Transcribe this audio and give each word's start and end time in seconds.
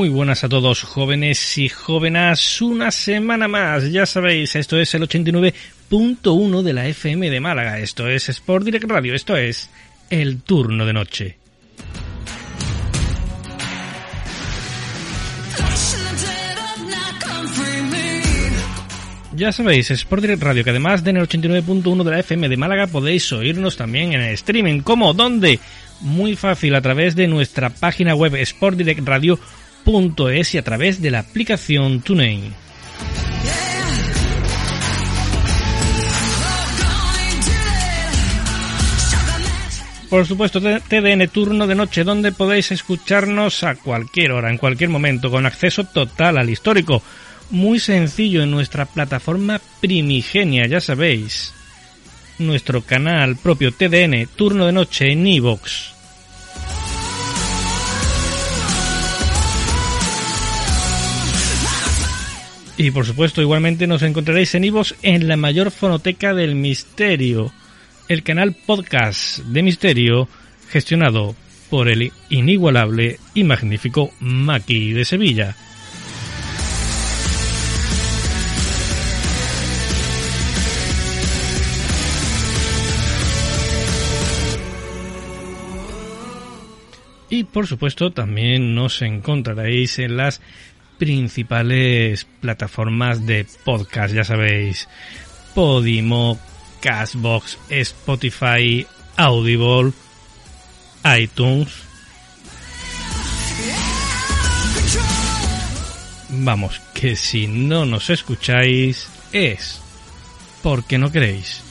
Muy 0.00 0.08
buenas 0.08 0.42
a 0.44 0.48
todos, 0.48 0.82
jóvenes 0.82 1.58
y 1.58 1.68
jóvenes. 1.68 2.62
Una 2.62 2.90
semana 2.90 3.48
más, 3.48 3.92
ya 3.92 4.06
sabéis, 4.06 4.56
esto 4.56 4.80
es 4.80 4.94
el 4.94 5.02
89.1 5.02 6.62
de 6.62 6.72
la 6.72 6.88
FM 6.88 7.28
de 7.28 7.38
Málaga. 7.38 7.78
Esto 7.78 8.08
es 8.08 8.30
Sport 8.30 8.64
Direct 8.64 8.86
Radio. 8.86 9.14
Esto 9.14 9.36
es 9.36 9.68
el 10.08 10.40
turno 10.40 10.86
de 10.86 10.92
noche. 10.94 11.36
Ya 19.34 19.52
sabéis, 19.52 19.90
Sport 19.90 20.22
Direct 20.22 20.42
Radio, 20.42 20.64
que 20.64 20.70
además 20.70 21.04
de 21.04 21.10
en 21.10 21.18
el 21.18 21.28
89.1 21.28 22.04
de 22.04 22.10
la 22.10 22.20
FM 22.20 22.48
de 22.48 22.56
Málaga 22.56 22.86
podéis 22.86 23.30
oírnos 23.34 23.76
también 23.76 24.14
en 24.14 24.22
el 24.22 24.32
streaming. 24.32 24.80
¿Cómo? 24.80 25.12
¿Dónde? 25.12 25.60
Muy 26.00 26.36
fácil, 26.36 26.74
a 26.74 26.80
través 26.80 27.14
de 27.16 27.28
nuestra 27.28 27.68
página 27.68 28.14
web 28.14 28.34
sportdirectradio.es 29.80 30.54
y 30.54 30.58
a 30.58 30.62
través 30.62 31.00
de 31.00 31.10
la 31.10 31.20
aplicación 31.20 32.00
TuneIn. 32.00 32.54
Por 40.08 40.26
supuesto, 40.26 40.60
TDN 40.60 41.28
Turno 41.28 41.68
de 41.68 41.76
Noche, 41.76 42.02
donde 42.02 42.32
podéis 42.32 42.72
escucharnos 42.72 43.62
a 43.62 43.76
cualquier 43.76 44.32
hora, 44.32 44.50
en 44.50 44.58
cualquier 44.58 44.90
momento, 44.90 45.30
con 45.30 45.46
acceso 45.46 45.84
total 45.84 46.36
al 46.36 46.50
histórico. 46.50 47.00
Muy 47.50 47.78
sencillo 47.78 48.42
en 48.42 48.50
nuestra 48.50 48.86
plataforma 48.86 49.60
primigenia, 49.80 50.66
ya 50.66 50.80
sabéis. 50.80 51.54
Nuestro 52.38 52.82
canal 52.82 53.36
propio 53.36 53.70
TDN 53.72 54.26
Turno 54.34 54.66
de 54.66 54.72
Noche 54.72 55.12
en 55.12 55.24
iVoox. 55.26 55.99
Y 62.80 62.92
por 62.92 63.04
supuesto, 63.04 63.42
igualmente 63.42 63.86
nos 63.86 64.00
encontraréis 64.00 64.54
en 64.54 64.64
iVoox 64.64 64.94
en 65.02 65.28
la 65.28 65.36
mayor 65.36 65.70
fonoteca 65.70 66.32
del 66.32 66.54
misterio 66.54 67.52
el 68.08 68.22
canal 68.22 68.54
podcast 68.54 69.40
de 69.40 69.62
Misterio 69.62 70.28
gestionado 70.70 71.36
por 71.68 71.90
el 71.90 72.10
inigualable 72.30 73.20
y 73.34 73.44
magnífico 73.44 74.14
Maki 74.20 74.94
de 74.94 75.04
Sevilla. 75.04 75.54
Y 87.28 87.44
por 87.44 87.66
supuesto 87.66 88.10
también 88.10 88.74
nos 88.74 89.02
encontraréis 89.02 89.98
en 89.98 90.16
las 90.16 90.40
principales 91.00 92.26
plataformas 92.40 93.24
de 93.26 93.46
podcast, 93.64 94.14
ya 94.14 94.22
sabéis, 94.22 94.86
Podimo, 95.54 96.38
Castbox, 96.82 97.58
Spotify, 97.70 98.86
Audible, 99.16 99.92
iTunes. 101.18 101.68
Vamos, 106.28 106.80
que 106.94 107.16
si 107.16 107.46
no 107.46 107.86
nos 107.86 108.10
escucháis 108.10 109.08
es 109.32 109.80
porque 110.62 110.98
no 110.98 111.10
queréis. 111.10 111.69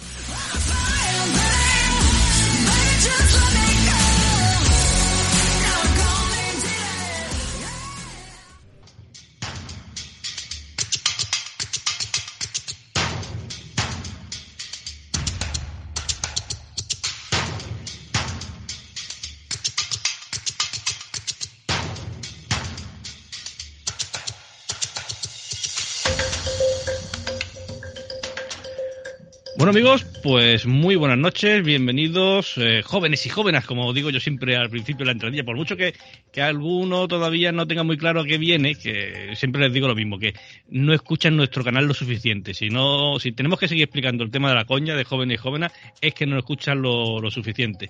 Bueno 29.60 29.72
amigos, 29.72 30.06
pues 30.24 30.66
muy 30.66 30.96
buenas 30.96 31.18
noches, 31.18 31.66
bienvenidos, 31.66 32.54
eh, 32.56 32.82
jóvenes 32.82 33.26
y 33.26 33.30
jóvenes, 33.30 33.66
como 33.66 33.92
digo 33.92 34.10
yo 34.10 34.22
siempre 34.22 34.56
al 34.56 34.70
principio 34.70 35.00
de 35.00 35.08
la 35.08 35.12
entradilla, 35.12 35.44
por 35.44 35.58
mucho 35.58 35.76
que, 35.76 35.94
que 36.32 36.42
alguno 36.42 37.10
todavía 37.10 37.52
no 37.52 37.68
tenga 37.68 37.84
muy 37.84 37.98
claro 37.98 38.22
a 38.22 38.26
qué 38.26 38.38
viene, 38.38 38.76
que 38.76 39.34
siempre 39.36 39.62
les 39.64 39.74
digo 39.74 39.90
lo 39.90 39.96
mismo, 39.96 40.18
que 40.18 40.34
no 40.70 40.94
escuchan 40.94 41.36
nuestro 41.36 41.66
canal 41.66 41.88
lo 41.88 41.94
suficiente, 41.94 42.54
si 42.54 42.70
no, 42.70 43.20
si 43.20 43.34
tenemos 43.34 43.60
que 43.60 43.68
seguir 43.68 43.84
explicando 43.84 44.24
el 44.24 44.32
tema 44.32 44.48
de 44.48 44.56
la 44.56 44.64
coña 44.64 44.96
de 44.96 45.04
jóvenes 45.04 45.36
y 45.36 45.42
jóvenes, 45.42 45.74
es 46.00 46.14
que 46.14 46.26
no 46.26 46.38
escuchan 46.38 46.82
lo, 46.82 47.20
lo 47.20 47.30
suficiente. 47.30 47.90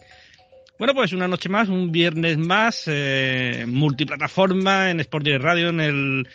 Bueno, 0.80 0.96
pues 0.96 1.13
una 1.13 1.28
noche 1.28 1.50
más, 1.50 1.69
un 1.69 1.91
viernes 1.91 2.40
más, 2.40 2.86
eh, 2.88 3.66
multiplataforma 3.68 4.90
en 4.90 5.01
Sport 5.01 5.28
Radio, 5.40 5.69
en 5.69 5.81
el, 5.81 6.28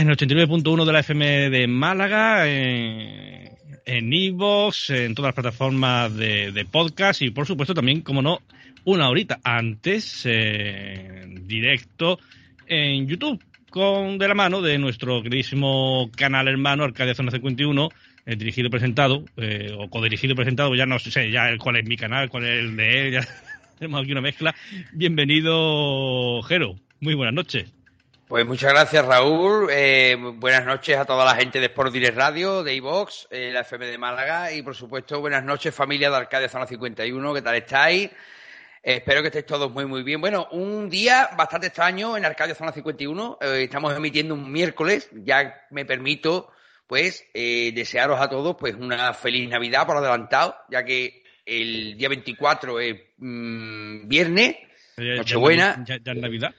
en 0.00 0.08
el 0.08 0.16
89.1 0.16 0.86
de 0.86 0.92
la 0.94 1.00
FM 1.00 1.50
de 1.50 1.66
Málaga, 1.66 2.48
en 2.48 4.12
iVoox, 4.12 4.90
en 4.90 5.14
todas 5.14 5.28
las 5.28 5.34
plataformas 5.34 6.16
de, 6.16 6.66
podcast 6.70 7.20
y 7.20 7.30
por 7.30 7.46
supuesto 7.46 7.74
también, 7.74 8.00
como 8.00 8.22
no, 8.22 8.40
una 8.84 9.10
horita 9.10 9.40
antes, 9.44 10.22
eh, 10.24 11.26
directo 11.42 12.18
en 12.66 13.08
YouTube, 13.08 13.44
con 13.68 14.16
de 14.16 14.26
la 14.26 14.34
mano 14.34 14.62
de 14.62 14.78
nuestro 14.78 15.22
queridísimo 15.22 16.10
canal 16.16 16.48
hermano 16.48 16.84
Arcadia 16.84 17.14
Zona 17.14 17.30
51, 17.30 17.90
eh, 18.24 18.36
dirigido 18.36 18.68
y 18.68 18.70
presentado, 18.70 19.26
eh, 19.36 19.76
o 19.78 19.90
codirigido 19.90 20.32
y 20.32 20.36
presentado, 20.36 20.74
ya 20.74 20.86
no 20.86 20.98
sé 20.98 21.30
ya 21.30 21.54
cuál 21.58 21.76
es 21.76 21.84
mi 21.84 21.98
canal, 21.98 22.30
cuál 22.30 22.44
es 22.44 22.60
el 22.60 22.74
de 22.74 23.08
él, 23.08 23.12
ya 23.12 23.28
tenemos 23.78 24.02
aquí 24.02 24.12
una 24.12 24.22
mezcla. 24.22 24.54
Bienvenido, 24.94 26.40
Jero. 26.42 26.76
Muy 27.00 27.14
buenas 27.14 27.34
noches. 27.34 27.79
Pues 28.30 28.46
muchas 28.46 28.72
gracias, 28.72 29.04
Raúl. 29.04 29.66
Eh, 29.72 30.16
buenas 30.16 30.64
noches 30.64 30.96
a 30.96 31.04
toda 31.04 31.24
la 31.24 31.34
gente 31.34 31.58
de 31.58 31.66
Sport 31.66 31.92
Direct 31.92 32.16
Radio, 32.16 32.62
de 32.62 32.76
iVox, 32.76 33.26
eh, 33.28 33.50
la 33.52 33.62
FM 33.62 33.86
de 33.86 33.98
Málaga 33.98 34.52
y, 34.52 34.62
por 34.62 34.76
supuesto, 34.76 35.18
buenas 35.18 35.42
noches, 35.42 35.74
familia 35.74 36.10
de 36.10 36.16
Arcadia 36.16 36.48
Zona 36.48 36.64
51. 36.64 37.34
¿Qué 37.34 37.42
tal 37.42 37.56
estáis? 37.56 38.04
Eh, 38.04 38.12
espero 38.84 39.20
que 39.22 39.26
estéis 39.26 39.46
todos 39.46 39.72
muy, 39.72 39.84
muy 39.84 40.04
bien. 40.04 40.20
Bueno, 40.20 40.46
un 40.52 40.88
día 40.88 41.30
bastante 41.36 41.66
extraño 41.66 42.16
en 42.16 42.24
Arcadia 42.24 42.54
Zona 42.54 42.70
51. 42.70 43.38
Eh, 43.40 43.64
estamos 43.64 43.96
emitiendo 43.96 44.34
un 44.34 44.52
miércoles. 44.52 45.10
Ya 45.12 45.66
me 45.72 45.84
permito, 45.84 46.52
pues, 46.86 47.26
desearos 47.34 48.20
a 48.20 48.28
todos, 48.28 48.54
pues, 48.56 48.76
una 48.76 49.12
feliz 49.12 49.48
Navidad 49.48 49.88
por 49.88 49.96
adelantado, 49.96 50.54
ya 50.70 50.84
que 50.84 51.24
el 51.44 51.96
día 51.96 52.08
24 52.08 52.78
es 52.78 52.94
mmm, 53.16 54.06
viernes, 54.06 54.54
Ya, 54.96 55.16
Nochebuena. 55.16 55.84
Ya, 55.84 55.96
ya, 55.96 56.02
ya 56.04 56.12
es 56.12 56.18
Navidad. 56.18 56.54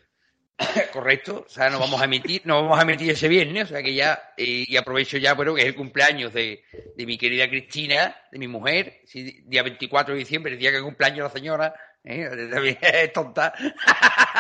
Correcto, 0.94 1.46
o 1.46 1.50
sea, 1.50 1.70
nos 1.70 1.80
vamos 1.80 2.02
a 2.02 2.06
emitir, 2.06 2.42
nos 2.46 2.62
vamos 2.64 2.80
a 2.80 2.84
emitir 2.84 3.12
ese 3.12 3.28
viernes, 3.28 3.66
o 3.66 3.68
sea 3.68 3.84
que 3.84 3.94
ya, 3.94 4.34
y, 4.38 4.76
aprovecho 4.78 5.18
ya, 5.18 5.34
bueno, 5.34 5.54
que 5.54 5.62
es 5.62 5.68
el 5.68 5.76
cumpleaños 5.76 6.34
de, 6.34 6.64
de, 6.96 7.06
mi 7.06 7.18
querida 7.18 7.50
Cristina, 7.50 8.16
de 8.32 8.40
mi 8.40 8.48
mujer, 8.48 9.02
día 9.46 9.64
24 9.64 10.14
de 10.14 10.20
diciembre, 10.20 10.54
el 10.54 10.60
día 10.60 10.72
que 10.72 10.82
cumpleaños 10.82 11.24
la 11.24 11.30
señora, 11.30 11.74
¿eh? 12.04 12.30
también 12.52 12.78
es 12.82 13.14
tonta. 13.14 13.54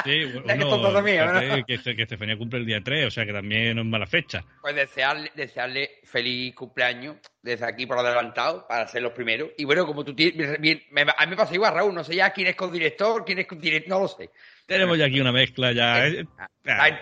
Sí, 0.04 0.26
bueno, 0.26 0.70
tonta 0.70 0.94
también, 0.94 1.64
que, 1.66 1.96
que, 1.96 2.02
Estefanía 2.04 2.38
cumple 2.38 2.60
el 2.60 2.66
día 2.66 2.82
3, 2.84 3.08
o 3.08 3.12
sea 3.12 3.26
que 3.26 3.34
también 3.34 3.76
no 3.76 3.82
es 3.82 3.88
mala 3.88 4.08
fecha. 4.08 4.44
Pues 4.62 4.76
desearle, 4.76 5.32
desearle 5.36 6.00
feliz 6.04 6.56
cumpleaños 6.56 7.18
desde 7.42 7.66
aquí 7.66 7.86
por 7.86 7.98
adelantado, 7.98 8.68
para 8.68 8.88
ser 8.88 9.02
los 9.02 9.14
primeros. 9.14 9.50
Y 9.58 9.66
bueno, 9.66 9.86
como 9.86 10.04
tú 10.04 10.16
tienes, 10.16 10.56
a 10.56 10.60
mí 10.60 10.82
me 10.94 11.36
pasa 11.36 11.54
igual, 11.54 11.74
Raúl, 11.74 11.94
no 11.94 12.04
sé 12.04 12.16
ya 12.16 12.32
quién 12.32 12.48
es 12.48 12.56
con 12.56 12.72
director, 12.72 13.24
quién 13.26 13.40
es 13.40 13.48
con 13.48 13.60
director, 13.60 13.90
no 13.90 14.00
lo 14.02 14.08
sé. 14.08 14.30
Tenemos 14.72 14.98
ya 14.98 15.06
aquí 15.08 15.20
una 15.20 15.34
mezcla 15.34 15.74
ya. 15.74 16.08
¿eh? 16.08 16.26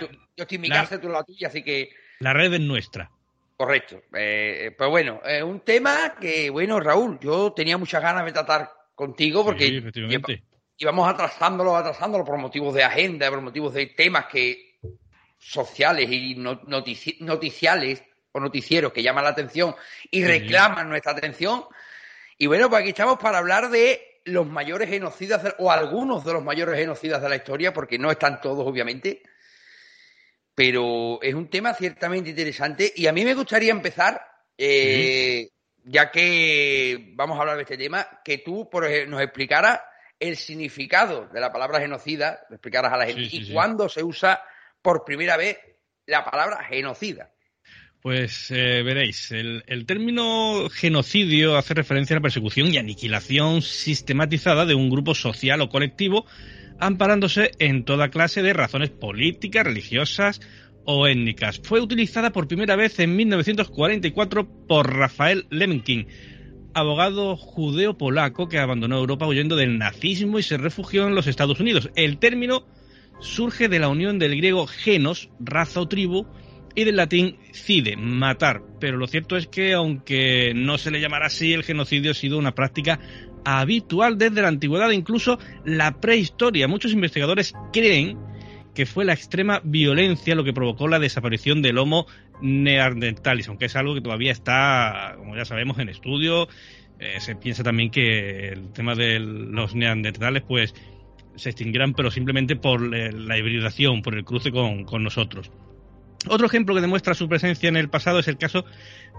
Yo 0.02 0.08
estoy 0.44 0.56
en 0.56 0.62
mi 0.62 0.70
casa, 0.70 1.00
tú 1.00 1.06
en 1.06 1.14
la 1.14 1.24
tuya, 1.24 1.50
así 1.50 1.62
que... 1.62 1.92
La 2.18 2.34
red 2.34 2.52
es 2.52 2.60
nuestra. 2.60 3.12
Correcto. 3.56 4.02
Eh, 4.12 4.74
pues 4.76 4.90
bueno, 4.90 5.22
es 5.24 5.44
un 5.44 5.60
tema 5.60 6.16
que, 6.20 6.50
bueno, 6.50 6.80
Raúl, 6.80 7.20
yo 7.20 7.54
tenía 7.54 7.78
muchas 7.78 8.02
ganas 8.02 8.26
de 8.26 8.32
tratar 8.32 8.72
contigo 8.96 9.46
porque 9.46 9.84
íbamos 10.78 11.08
atrasándolo, 11.08 11.76
atrasándolo 11.76 12.26
por 12.26 12.40
motivos 12.40 12.74
de 12.74 12.84
agenda, 12.84 13.30
por 13.30 13.42
motivos 13.42 13.76
de 13.76 13.86
temas 13.86 14.26
que 14.26 14.80
sociales 15.38 16.10
y 16.10 16.36
noticiales 16.36 18.04
o 18.32 18.40
noticieros 18.40 18.92
que 18.92 19.04
llaman 19.04 19.26
la 19.26 19.30
atención 19.30 19.76
y 20.10 20.26
reclaman 20.26 20.90
nuestra 20.90 21.12
atención. 21.12 21.66
Y 22.36 22.48
bueno, 22.48 22.68
pues 22.68 22.82
aquí 22.82 22.90
estamos 22.90 23.20
para 23.20 23.38
hablar 23.38 23.70
de 23.70 24.09
los 24.30 24.48
mayores 24.48 24.90
genocidas, 24.90 25.56
o 25.58 25.72
algunos 25.72 26.24
de 26.24 26.34
los 26.34 26.44
mayores 26.44 26.78
genocidas 26.78 27.22
de 27.22 27.30
la 27.30 27.36
historia, 27.36 27.74
porque 27.74 27.98
no 27.98 28.12
están 28.12 28.42
todos, 28.42 28.66
obviamente, 28.66 29.22
pero 30.56 31.22
es 31.22 31.34
un 31.34 31.50
tema 31.50 31.74
ciertamente 31.74 32.30
interesante. 32.30 32.92
Y 32.96 33.08
a 33.08 33.14
mí 33.14 33.24
me 33.24 33.34
gustaría 33.34 33.72
empezar, 33.72 34.22
eh, 34.58 35.50
ya 35.84 36.12
que 36.12 37.14
vamos 37.14 37.38
a 37.38 37.42
hablar 37.42 37.58
de 37.58 37.64
este 37.64 37.78
tema, 37.78 38.22
que 38.24 38.40
tú 38.40 38.70
por 38.70 38.90
nos 39.08 39.22
explicaras 39.22 39.80
el 40.20 40.36
significado 40.36 41.28
de 41.28 41.40
la 41.40 41.52
palabra 41.52 41.80
genocida, 41.80 42.46
explicaras 42.50 42.92
a 42.92 42.98
la 42.98 43.06
gente, 43.06 43.30
y 43.32 43.54
cuándo 43.54 43.88
se 43.88 44.04
usa 44.04 44.44
por 44.82 45.06
primera 45.06 45.38
vez 45.38 45.58
la 46.06 46.26
palabra 46.26 46.64
genocida. 46.64 47.32
Pues 48.02 48.50
eh, 48.52 48.82
veréis, 48.82 49.30
el, 49.32 49.86
término 49.86 50.70
genocidio 50.70 51.58
hace 51.58 51.74
referencia 51.74 52.16
a 52.16 52.20
la 52.20 52.22
persecución 52.22 52.74
y 52.74 52.78
aniquilación 52.78 53.62
sistematizada 53.62 54.66
de 54.66 54.74
un 54.74 54.90
grupo 54.90 55.14
social 55.14 55.60
o 55.60 55.68
colectivo, 55.68 56.26
amparándose 56.80 57.52
en 57.60 57.84
toda 57.84 58.08
clase 58.08 58.42
de 58.42 58.54
razones 58.54 58.90
políticas, 58.90 59.66
religiosas 59.66 60.40
o 60.86 61.08
étnicas. 61.08 61.60
Fue 61.62 61.82
utilizada 61.82 62.32
por 62.32 62.48
primera 62.48 62.78
vez 62.78 62.98
en 63.00 63.18
1944 63.18 64.48
por 64.66 64.96
Rafael 64.96 65.46
Lemkin, 65.50 66.08
abogado 66.74 67.36
judeo-polaco 67.36 68.48
que 68.48 68.60
abandonó 68.60 68.98
Europa 68.98 69.28
huyendo 69.28 69.58
del 69.58 69.78
nazismo 69.78 70.40
y 70.40 70.44
se 70.44 70.58
refugió 70.58 71.06
en 71.06 71.16
los 71.16 71.28
Estados 71.28 71.60
Unidos. 71.60 71.90
El 71.96 72.18
término 72.18 72.66
surge 73.20 73.68
de 73.68 73.80
la 73.80 73.90
unión 73.90 74.20
del 74.20 74.38
griego 74.38 74.68
genos, 74.68 75.30
raza 75.42 75.82
o 75.82 75.90
tribu, 75.90 76.26
y 76.76 76.84
del 76.84 76.96
latín 76.96 77.38
cide, 77.52 77.96
matar. 77.98 78.62
Pero 78.80 78.98
lo 78.98 79.08
cierto 79.08 79.38
es 79.38 79.48
que, 79.48 79.74
aunque 79.74 80.54
no 80.56 80.78
se 80.78 80.92
le 80.92 81.02
llamara 81.02 81.28
así, 81.28 81.54
el 81.54 81.64
genocidio 81.64 82.12
ha 82.12 82.16
sido 82.16 82.38
una 82.38 82.56
práctica 82.56 83.00
habitual 83.46 84.18
desde 84.18 84.42
la 84.42 84.48
antigüedad, 84.48 84.92
incluso 84.92 85.40
la 85.66 86.00
prehistoria. 86.00 86.68
Muchos 86.68 86.94
investigadores 86.94 87.54
creen 87.74 88.18
que 88.74 88.86
fue 88.86 89.06
la 89.06 89.14
extrema 89.14 89.62
violencia 89.64 90.36
lo 90.36 90.44
que 90.44 90.54
provocó 90.54 90.88
la 90.88 91.00
desaparición 91.00 91.62
del 91.62 91.78
Homo 91.78 92.06
neanderthalis, 92.42 93.50
aunque 93.50 93.66
es 93.66 93.76
algo 93.76 93.94
que 93.94 94.02
todavía 94.02 94.32
está, 94.32 95.16
como 95.18 95.36
ya 95.36 95.46
sabemos, 95.46 95.80
en 95.80 95.90
estudio. 95.90 96.48
Eh, 97.00 97.20
se 97.20 97.36
piensa 97.36 97.64
también 97.64 97.92
que 97.92 98.50
el 98.50 98.72
tema 98.72 98.96
de 98.96 99.20
los 99.20 99.76
neandertales, 99.76 100.44
pues, 100.48 100.74
se 101.36 101.50
extinguirán, 101.50 101.94
pero 101.94 102.12
simplemente 102.12 102.56
por 102.56 102.82
la 102.82 103.38
hibridación, 103.38 104.02
por 104.02 104.16
el 104.16 104.26
cruce 104.26 104.52
con 104.52 105.04
nosotros. 105.04 105.52
Otro 106.28 106.48
ejemplo 106.48 106.76
que 106.76 106.82
demuestra 106.82 107.14
su 107.14 107.30
presencia 107.30 107.70
en 107.70 107.78
el 107.78 107.90
pasado 107.90 108.20
es 108.20 108.28
el 108.28 108.38
caso 108.38 108.66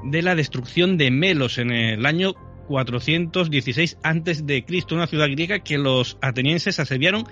de 0.04 0.22
la 0.22 0.34
destrucción 0.34 0.98
de 0.98 1.10
Melos 1.10 1.58
en 1.58 1.70
el 1.70 2.04
año 2.04 2.34
416 2.68 3.98
a.C., 4.02 4.64
una 4.92 5.06
ciudad 5.06 5.28
griega 5.28 5.60
que 5.60 5.78
los 5.78 6.18
atenienses 6.20 6.78
asediaron 6.78 7.24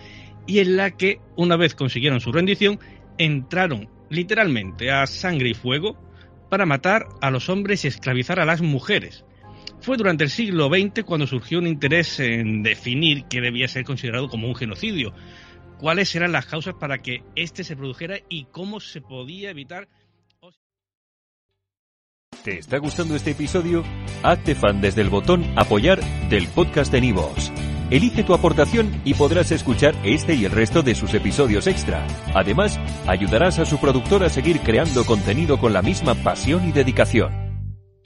y 0.47 0.61
en 0.61 0.76
la 0.76 0.93
que, 0.93 1.20
una 1.37 1.56
vez 1.56 1.75
consiguieron 1.75 2.20
su 2.20 2.32
rendición, 2.32 2.81
entraron 3.19 3.88
literalmente 4.11 4.91
a 4.91 5.06
sangre 5.06 5.50
y 5.50 5.55
fuego 5.55 5.97
para 6.49 6.67
matar 6.67 7.06
a 7.20 7.31
los 7.31 7.50
hombres 7.50 7.85
y 7.85 7.88
esclavizar 7.88 8.41
a 8.41 8.47
las 8.47 8.62
mujeres. 8.62 9.25
Fue 9.81 9.97
durante 9.97 10.25
el 10.25 10.31
siglo 10.31 10.69
XX 10.69 11.05
cuando 11.05 11.26
surgió 11.26 11.59
un 11.59 11.67
interés 11.67 12.19
en 12.20 12.62
definir 12.62 13.25
qué 13.31 13.41
debía 13.41 13.69
ser 13.69 13.85
considerado 13.85 14.29
como 14.29 14.49
un 14.49 14.56
genocidio, 14.56 15.12
cuáles 15.78 16.14
eran 16.14 16.32
las 16.32 16.46
causas 16.46 16.75
para 16.75 16.98
que 16.98 17.22
este 17.34 17.64
se 17.64 17.76
produjera 17.76 18.19
y 18.28 18.44
cómo 18.46 18.80
se 18.80 19.00
podía 19.00 19.50
evitar. 19.50 19.88
¿Te 22.44 22.58
está 22.58 22.78
gustando 22.78 23.16
este 23.16 23.32
episodio? 23.32 23.84
Hazte 24.22 24.54
fan 24.54 24.80
desde 24.80 25.02
el 25.02 25.10
botón 25.10 25.44
apoyar 25.56 26.00
del 26.28 26.46
podcast 26.48 26.92
de 26.92 27.00
Nivos. 27.00 27.52
Elige 27.90 28.22
tu 28.22 28.34
aportación 28.34 29.00
y 29.04 29.14
podrás 29.14 29.50
escuchar 29.50 29.94
este 30.04 30.34
y 30.34 30.44
el 30.44 30.52
resto 30.52 30.82
de 30.82 30.94
sus 30.94 31.14
episodios 31.14 31.66
extra. 31.66 32.06
Además, 32.34 32.78
ayudarás 33.06 33.58
a 33.58 33.64
su 33.64 33.78
productor 33.78 34.24
a 34.24 34.28
seguir 34.28 34.60
creando 34.60 35.04
contenido 35.04 35.58
con 35.58 35.72
la 35.72 35.82
misma 35.82 36.14
pasión 36.14 36.69
y 36.69 36.72
dedicación. 36.72 37.47